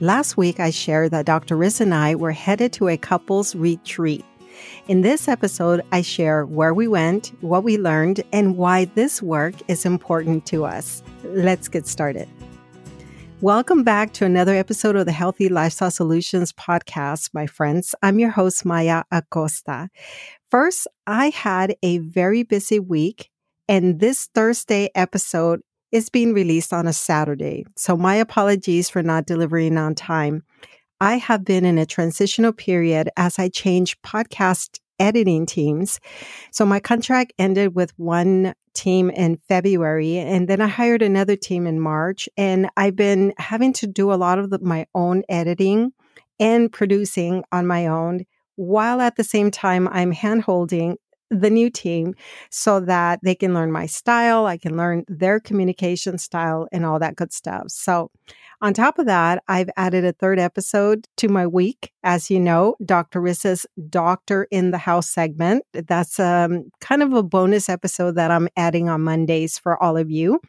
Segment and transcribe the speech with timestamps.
[0.00, 1.56] Last week, I shared that Dr.
[1.56, 4.26] Riz and I were headed to a couples retreat.
[4.88, 9.54] In this episode, I share where we went, what we learned, and why this work
[9.68, 11.02] is important to us.
[11.24, 12.28] Let's get started.
[13.40, 17.94] Welcome back to another episode of the Healthy Lifestyle Solutions podcast, my friends.
[18.02, 19.88] I'm your host, Maya Acosta.
[20.50, 23.30] First, I had a very busy week,
[23.66, 25.62] and this Thursday episode
[25.96, 27.64] is being released on a Saturday.
[27.74, 30.42] So my apologies for not delivering on time.
[31.00, 35.98] I have been in a transitional period as I change podcast editing teams.
[36.50, 41.66] So my contract ended with one team in February and then I hired another team
[41.66, 45.92] in March and I've been having to do a lot of the, my own editing
[46.38, 48.26] and producing on my own
[48.56, 50.96] while at the same time I'm handholding
[51.30, 52.14] the new team
[52.50, 56.98] so that they can learn my style, I can learn their communication style and all
[56.98, 57.64] that good stuff.
[57.68, 58.10] So,
[58.62, 61.92] on top of that, I've added a third episode to my week.
[62.02, 63.20] As you know, Dr.
[63.20, 65.64] Riz's Doctor in the House segment.
[65.74, 70.10] That's um, kind of a bonus episode that I'm adding on Mondays for all of
[70.10, 70.40] you.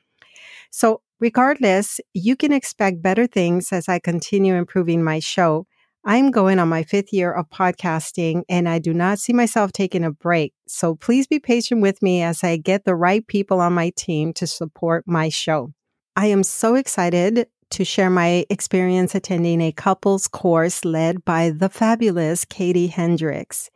[0.71, 5.65] So, regardless, you can expect better things as I continue improving my show.
[6.09, 10.05] I'm going on my fifth year of podcasting and I do not see myself taking
[10.05, 10.53] a break.
[10.65, 14.31] So please be patient with me as I get the right people on my team
[14.35, 15.73] to support my show.
[16.15, 21.67] I am so excited to share my experience attending a couples course led by the
[21.67, 23.69] fabulous Katie Hendricks.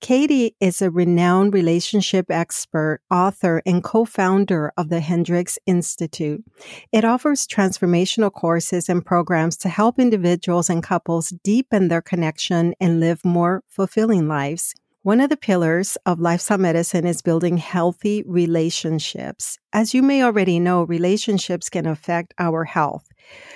[0.00, 6.44] Katie is a renowned relationship expert, author, and co-founder of the Hendricks Institute.
[6.92, 13.00] It offers transformational courses and programs to help individuals and couples deepen their connection and
[13.00, 14.74] live more fulfilling lives.
[15.02, 19.58] One of the pillars of lifestyle medicine is building healthy relationships.
[19.70, 23.06] As you may already know, relationships can affect our health.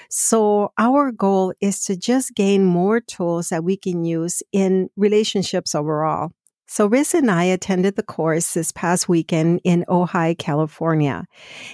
[0.08, 5.74] So our goal is to just gain more tools that we can use in relationships
[5.74, 6.30] overall.
[6.66, 11.24] So Riz and I attended the course this past weekend in Ojai, California.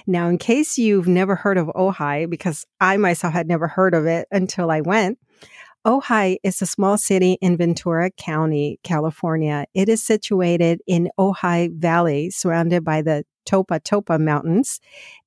[0.07, 4.05] Now, in case you've never heard of Ojai, because I myself had never heard of
[4.05, 5.19] it until I went,
[5.85, 9.67] Ojai is a small city in Ventura County, California.
[9.75, 14.79] It is situated in Ojai Valley, surrounded by the Topa Topa Mountains,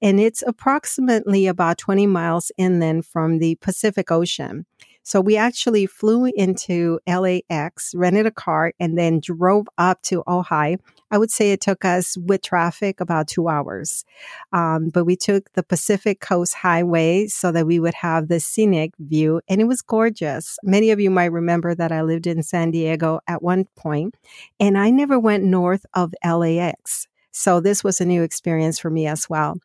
[0.03, 4.67] and it's approximately about 20 miles inland from the Pacific Ocean.
[5.05, 10.79] So we actually flew into LAX, rented a car, and then drove up to Ojai.
[11.11, 14.05] I would say it took us with traffic about two hours.
[14.53, 18.93] Um, but we took the Pacific Coast Highway so that we would have the scenic
[18.99, 20.59] view, and it was gorgeous.
[20.63, 24.17] Many of you might remember that I lived in San Diego at one point,
[24.61, 27.07] and I never went north of LAX.
[27.31, 29.59] So this was a new experience for me as well.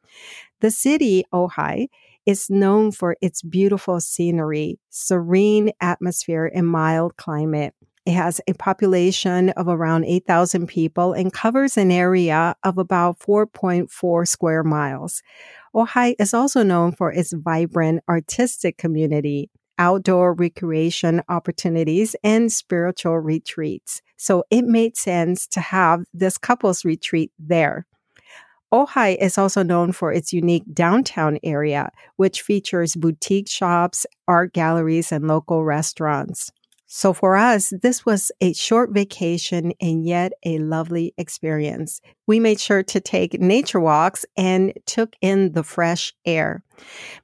[0.61, 1.87] The city, Ojai,
[2.25, 7.73] is known for its beautiful scenery, serene atmosphere, and mild climate.
[8.05, 14.27] It has a population of around 8,000 people and covers an area of about 4.4
[14.27, 15.23] square miles.
[15.73, 24.01] Ojai is also known for its vibrant artistic community, outdoor recreation opportunities, and spiritual retreats.
[24.17, 27.85] So it made sense to have this couples retreat there.
[28.73, 35.11] Ojai is also known for its unique downtown area, which features boutique shops, art galleries,
[35.11, 36.51] and local restaurants.
[36.95, 42.01] So for us, this was a short vacation and yet a lovely experience.
[42.27, 46.61] We made sure to take nature walks and took in the fresh air.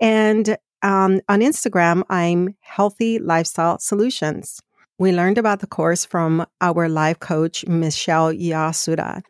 [0.00, 4.60] And um, on Instagram, I'm Healthy Lifestyle Solutions.
[4.98, 9.22] We learned about the course from our life coach, Michelle Yasuda.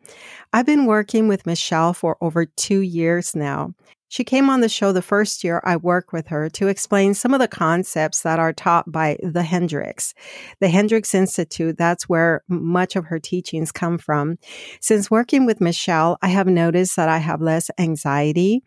[0.51, 3.75] I've been working with Michelle for over two years now.
[4.09, 7.33] She came on the show the first year I worked with her to explain some
[7.33, 10.15] of the concepts that are taught by the Hendricks.
[10.59, 14.37] The Hendricks Institute, that's where much of her teachings come from.
[14.81, 18.63] Since working with Michelle, I have noticed that I have less anxiety.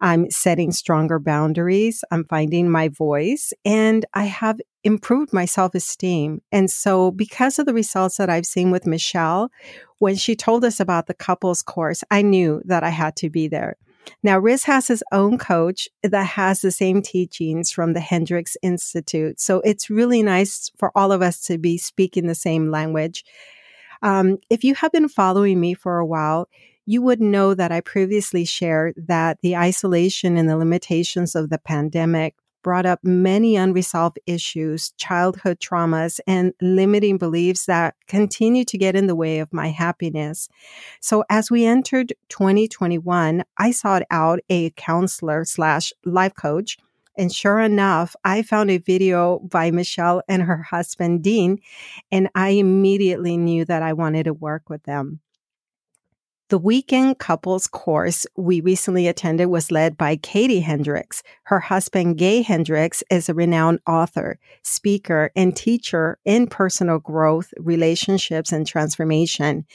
[0.00, 2.02] I'm setting stronger boundaries.
[2.10, 6.40] I'm finding my voice and I have improved my self esteem.
[6.50, 9.50] And so because of the results that I've seen with Michelle,
[9.98, 13.48] when she told us about the couples course, I knew that I had to be
[13.48, 13.76] there.
[14.22, 19.40] Now, Riz has his own coach that has the same teachings from the Hendricks Institute.
[19.40, 23.24] So it's really nice for all of us to be speaking the same language.
[24.02, 26.48] Um, if you have been following me for a while,
[26.86, 31.58] you would know that I previously shared that the isolation and the limitations of the
[31.58, 32.34] pandemic
[32.68, 39.06] brought up many unresolved issues, childhood traumas, and limiting beliefs that continue to get in
[39.06, 40.50] the way of my happiness.
[41.00, 46.76] So as we entered 2021, I sought out a counselor slash life coach.
[47.16, 51.60] And sure enough, I found a video by Michelle and her husband, Dean,
[52.12, 55.20] and I immediately knew that I wanted to work with them.
[56.50, 61.22] The weekend couples course we recently attended was led by Katie Hendricks.
[61.42, 68.50] Her husband, Gay Hendricks, is a renowned author, speaker, and teacher in personal growth, relationships,
[68.50, 69.66] and transformation.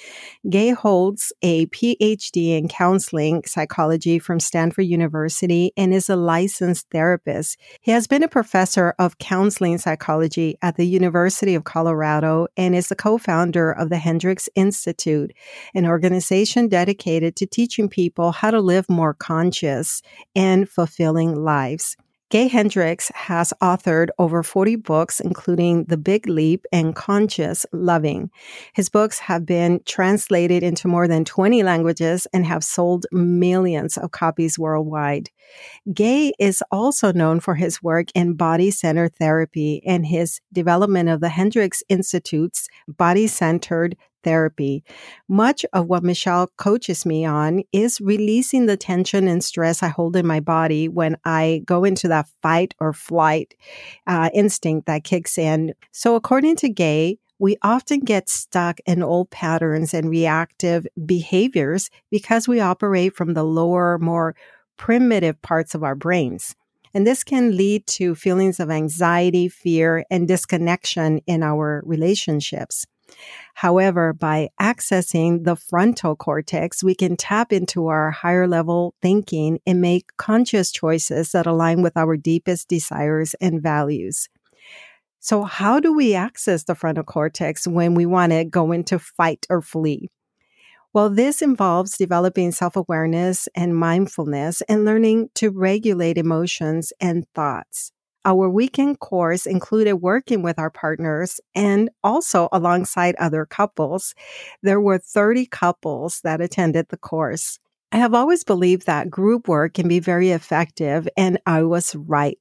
[0.50, 7.56] Gay holds a PhD in counseling psychology from Stanford University and is a licensed therapist.
[7.82, 12.88] He has been a professor of counseling psychology at the University of Colorado and is
[12.88, 15.34] the co-founder of the Hendricks Institute,
[15.76, 20.02] an organization dedicated to teaching people how to live more conscious
[20.36, 21.96] and fulfilling lives.
[22.34, 28.32] Gay Hendricks has authored over 40 books, including The Big Leap and Conscious Loving.
[28.74, 34.10] His books have been translated into more than 20 languages and have sold millions of
[34.10, 35.30] copies worldwide.
[35.94, 41.20] Gay is also known for his work in body centered therapy and his development of
[41.20, 44.84] the Hendricks Institute's body centered therapy.
[45.28, 50.16] Much of what Michelle coaches me on is releasing the tension and stress I hold
[50.16, 53.54] in my body when I go into that fight or flight
[54.08, 55.74] uh, instinct that kicks in.
[55.92, 62.48] So, according to Gay, we often get stuck in old patterns and reactive behaviors because
[62.48, 64.36] we operate from the lower, more
[64.78, 66.56] primitive parts of our brains.
[66.94, 72.86] And this can lead to feelings of anxiety, fear, and disconnection in our relationships.
[73.54, 79.82] However, by accessing the frontal cortex, we can tap into our higher level thinking and
[79.82, 84.28] make conscious choices that align with our deepest desires and values.
[85.20, 89.46] So, how do we access the frontal cortex when we want to go into fight
[89.50, 90.10] or flee?
[90.94, 97.92] Well, this involves developing self awareness and mindfulness and learning to regulate emotions and thoughts.
[98.26, 104.16] Our weekend course included working with our partners and also alongside other couples.
[104.62, 107.60] There were 30 couples that attended the course.
[107.92, 112.40] I have always believed that group work can be very effective, and I was right.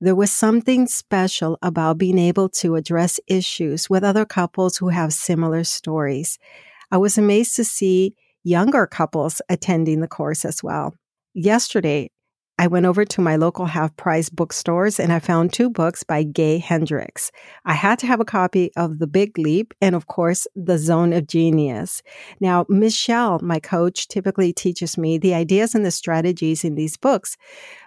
[0.00, 5.12] There was something special about being able to address issues with other couples who have
[5.12, 6.38] similar stories.
[6.90, 8.14] I was amazed to see
[8.44, 10.94] younger couples attending the course as well.
[11.34, 12.10] Yesterday,
[12.58, 16.22] I went over to my local half price bookstores and I found two books by
[16.22, 17.30] Gay Hendricks.
[17.66, 21.12] I had to have a copy of The Big Leap and, of course, The Zone
[21.12, 22.02] of Genius.
[22.40, 27.36] Now, Michelle, my coach, typically teaches me the ideas and the strategies in these books.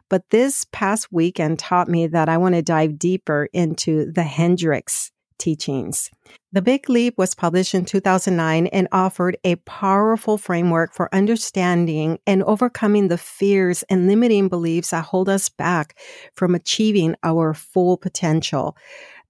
[0.07, 5.11] But this past weekend taught me that I want to dive deeper into the Hendricks
[5.39, 6.11] teachings.
[6.51, 12.43] The Big Leap was published in 2009 and offered a powerful framework for understanding and
[12.43, 15.97] overcoming the fears and limiting beliefs that hold us back
[16.33, 18.75] from achieving our full potential.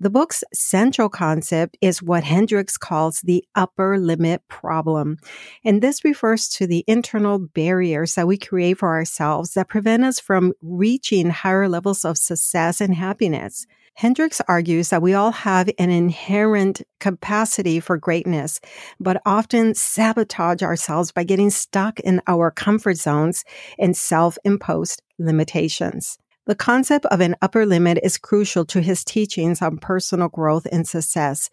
[0.02, 5.18] The book's central concept is what Hendricks calls the upper limit problem.
[5.66, 10.18] And this refers to the internal barriers that we create for ourselves that prevent us
[10.18, 13.68] from reaching higher levels of success and happiness.
[14.00, 18.62] Hendricks argues that we all have an inherent capacity for greatness,
[18.98, 23.44] but often sabotage ourselves by getting stuck in our comfort zones
[23.78, 26.18] and self-imposed limitations.
[26.46, 30.88] The concept of an upper limit is crucial to his teachings on personal growth and
[30.88, 31.50] success.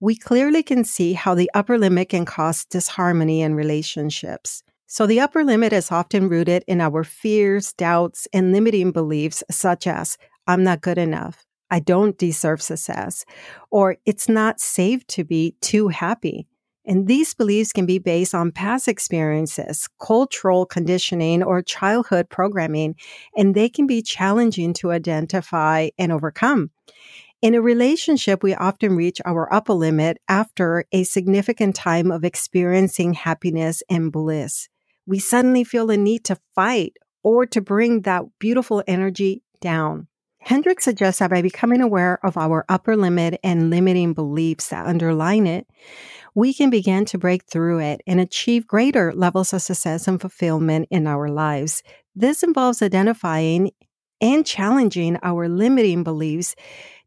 [0.00, 4.62] We clearly can see how the upper limit can cause disharmony in relationships.
[4.86, 9.86] So the upper limit is often rooted in our fears, doubts, and limiting beliefs such
[9.86, 10.16] as,
[10.46, 11.45] I'm not good enough.
[11.70, 13.24] I don't deserve success,
[13.70, 16.46] or it's not safe to be too happy.
[16.86, 22.94] And these beliefs can be based on past experiences, cultural conditioning, or childhood programming,
[23.36, 26.70] and they can be challenging to identify and overcome.
[27.42, 33.14] In a relationship, we often reach our upper limit after a significant time of experiencing
[33.14, 34.68] happiness and bliss.
[35.06, 40.06] We suddenly feel the need to fight or to bring that beautiful energy down.
[40.46, 45.44] Hendricks suggests that by becoming aware of our upper limit and limiting beliefs that underline
[45.44, 45.66] it,
[46.36, 50.86] we can begin to break through it and achieve greater levels of success and fulfillment
[50.88, 51.82] in our lives.
[52.14, 53.72] This involves identifying
[54.20, 56.54] and challenging our limiting beliefs,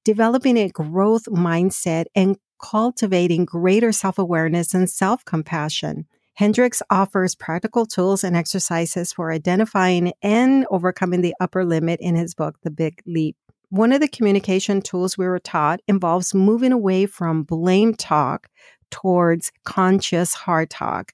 [0.03, 6.07] developing a growth mindset, and cultivating greater self awareness and self compassion.
[6.33, 12.33] Hendricks offers practical tools and exercises for identifying and overcoming the upper limit in his
[12.33, 13.35] book, The Big Leap.
[13.69, 18.49] One of the communication tools we were taught involves moving away from blame talk
[18.89, 21.13] towards conscious heart talk.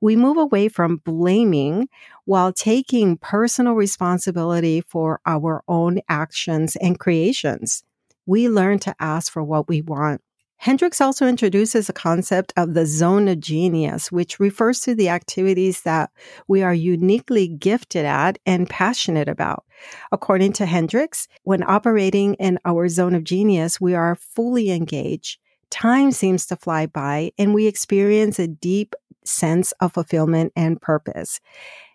[0.00, 1.88] We move away from blaming
[2.24, 7.84] while taking personal responsibility for our own actions and creations.
[8.26, 10.20] We learn to ask for what we want.
[10.62, 15.80] Hendricks also introduces a concept of the zone of genius, which refers to the activities
[15.80, 16.10] that
[16.46, 19.64] we are uniquely gifted at and passionate about.
[20.12, 25.40] According to Hendricks, when operating in our zone of genius, we are fully engaged.
[25.70, 31.40] Time seems to fly by and we experience a deep sense of fulfillment and purpose.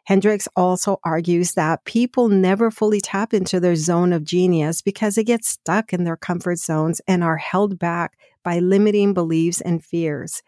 [0.08, 5.24] Hendricks also argues that people never fully tap into their zone of genius because they
[5.26, 10.42] get stuck in their comfort zones and are held back by limiting beliefs and fears.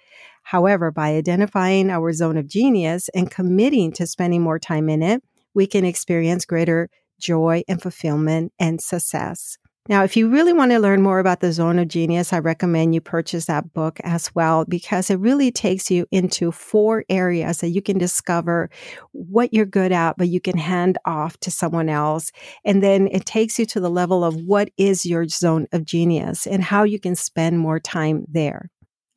[0.44, 5.22] However, by identifying our zone of genius and committing to spending more time in it,
[5.54, 6.90] we can experience greater
[7.20, 9.58] joy and fulfillment and success.
[9.90, 12.94] Now, if you really want to learn more about the zone of genius, I recommend
[12.94, 17.70] you purchase that book as well because it really takes you into four areas that
[17.70, 18.70] you can discover
[19.14, 22.32] what you're good at, but you can hand off to someone else.
[22.64, 26.46] And then it takes you to the level of what is your zone of genius
[26.46, 28.70] and how you can spend more time there.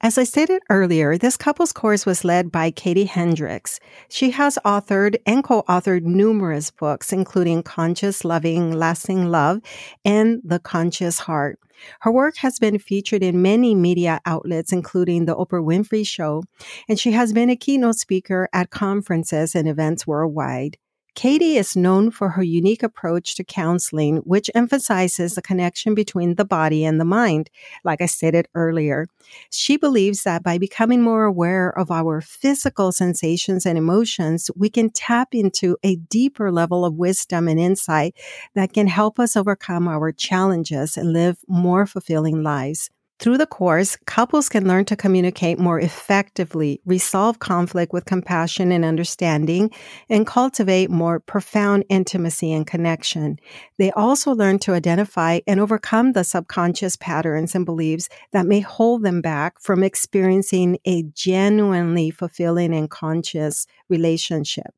[0.05, 3.79] As I stated earlier, this couples course was led by Katie Hendricks.
[4.09, 9.61] She has authored and co-authored numerous books, including Conscious Loving Lasting Love
[10.05, 11.61] and The Conscious Heart.
[12.01, 16.43] Her work has been featured in many media outlets, including The Oprah Winfrey Show,
[16.89, 20.79] and she has been a keynote speaker at conferences and events worldwide.
[21.15, 26.45] Katie is known for her unique approach to counseling, which emphasizes the connection between the
[26.45, 27.51] body and the mind,
[27.85, 29.07] like I stated earlier.
[29.51, 34.89] She believes that by becoming more aware of our physical sensations and emotions, we can
[34.89, 38.17] tap into a deeper level of wisdom and insight
[38.55, 42.89] that can help us overcome our challenges and live more fulfilling lives.
[43.23, 48.85] Through the course, couples can learn to communicate more effectively, resolve conflict with compassion and
[48.85, 49.71] understanding,
[50.09, 53.39] and cultivate more profound intimacy and connection.
[53.79, 59.05] They also learn to identify and overcome the subconscious patterns and beliefs that may hold
[59.05, 64.75] them back from experiencing a genuinely fulfilling and conscious relationship.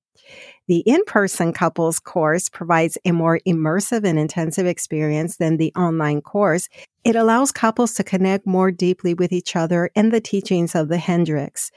[0.66, 6.71] The in-person couples course provides a more immersive and intensive experience than the online course.
[7.04, 10.97] It allows couples to connect more deeply with each other and the teachings of the
[10.97, 11.71] Hendricks.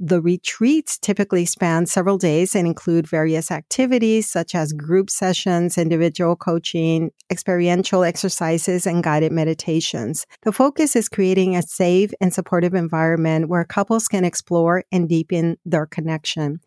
[0.00, 6.36] The retreats typically span several days and include various activities such as group sessions, individual
[6.36, 10.24] coaching, experiential exercises, and guided meditations.
[10.42, 15.56] The focus is creating a safe and supportive environment where couples can explore and deepen
[15.64, 16.60] their connection.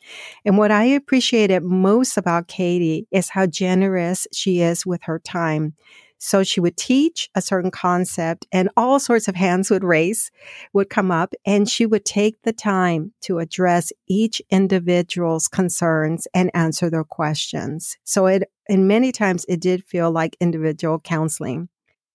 [0.44, 5.74] And what I appreciated most about Katie is how generous she is with her time.
[6.24, 10.30] So she would teach a certain concept and all sorts of hands would raise,
[10.72, 16.52] would come up and she would take the time to address each individual's concerns and
[16.54, 17.98] answer their questions.
[18.04, 21.70] So it, and many times it did feel like individual counseling.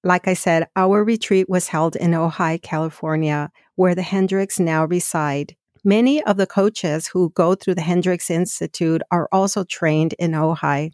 [0.05, 5.57] Like I said, our retreat was held in Ojai, California, where the Hendricks now reside.
[5.83, 10.93] Many of the coaches who go through the Hendricks Institute are also trained in Ojai.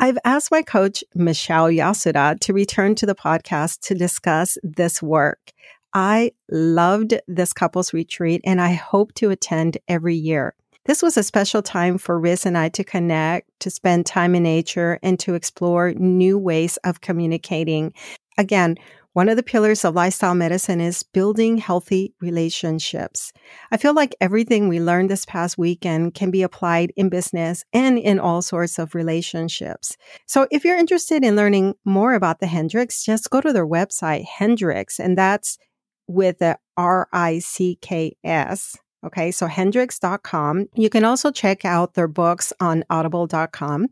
[0.00, 5.52] I've asked my coach, Michelle Yasuda, to return to the podcast to discuss this work.
[5.92, 10.54] I loved this couples retreat and I hope to attend every year.
[10.84, 14.44] This was a special time for Riz and I to connect, to spend time in
[14.44, 17.92] nature, and to explore new ways of communicating.
[18.38, 18.76] Again,
[19.12, 23.32] one of the pillars of lifestyle medicine is building healthy relationships.
[23.70, 27.98] I feel like everything we learned this past weekend can be applied in business and
[27.98, 29.96] in all sorts of relationships.
[30.26, 34.24] So if you're interested in learning more about the Hendricks, just go to their website,
[34.24, 35.58] Hendricks, and that's
[36.06, 38.76] with the R I C K S.
[39.06, 40.66] Okay, so hendricks.com.
[40.74, 43.86] You can also check out their books on audible.com.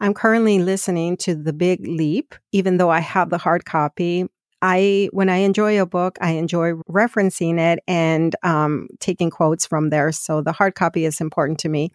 [0.00, 4.26] I'm currently listening to The Big Leap, even though I have the hard copy.
[4.62, 9.90] I, when I enjoy a book, I enjoy referencing it and um, taking quotes from
[9.90, 10.12] there.
[10.12, 11.90] So the hard copy is important to me.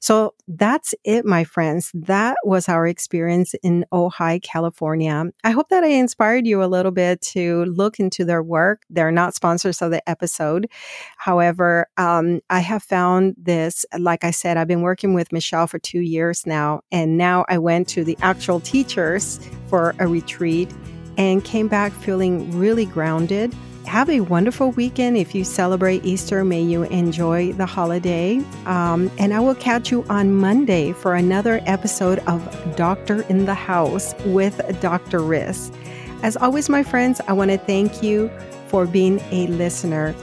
[0.00, 1.90] So that's it, my friends.
[1.92, 5.26] That was our experience in Ojai, California.
[5.44, 8.82] I hope that I inspired you a little bit to look into their work.
[8.88, 10.68] They're not sponsors of the episode.
[11.18, 15.78] However, um, I have found this, like I said, I've been working with Michelle for
[15.78, 16.80] two years now.
[16.90, 19.38] And now I went to the actual teachers
[19.68, 20.72] for a retreat
[21.18, 23.54] and came back feeling really grounded
[23.88, 25.16] have a wonderful weekend.
[25.16, 28.36] If you celebrate Easter, may you enjoy the holiday.
[28.66, 33.54] Um, and I will catch you on Monday for another episode of Doctor in the
[33.54, 35.20] House with Dr.
[35.20, 35.72] Riz.
[36.22, 38.30] As always, my friends, I want to thank you
[38.66, 40.14] for being a listener.